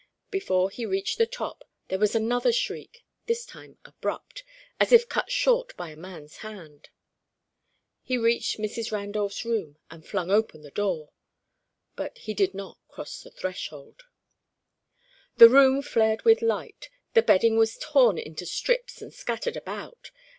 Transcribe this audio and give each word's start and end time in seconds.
Before 0.31 0.71
he 0.71 0.83
reached 0.83 1.19
the 1.19 1.27
top, 1.27 1.63
there 1.89 1.99
was 1.99 2.15
another 2.15 2.51
shriek, 2.51 3.05
this 3.27 3.45
time 3.45 3.77
abrupt, 3.85 4.43
as 4.79 4.91
if 4.91 5.07
cut 5.07 5.29
short 5.29 5.77
by 5.77 5.91
a 5.91 5.95
man's 5.95 6.37
hand. 6.37 6.89
He 8.01 8.17
reached 8.17 8.57
Mrs. 8.57 8.91
Randolph's 8.91 9.45
room 9.45 9.77
and 9.91 10.03
flung 10.03 10.31
open 10.31 10.63
the 10.63 10.71
door. 10.71 11.11
But 11.95 12.17
he 12.17 12.33
did 12.33 12.55
not 12.55 12.79
cross 12.87 13.21
the 13.21 13.29
threshold. 13.29 14.05
The 15.37 15.49
room 15.49 15.83
flared 15.83 16.23
with 16.25 16.41
light. 16.41 16.89
The 17.13 17.21
bedding 17.21 17.55
was 17.55 17.77
torn 17.77 18.17
into 18.17 18.47
strips 18.47 19.03
and 19.03 19.13
scattered 19.13 19.55
about. 19.55 20.09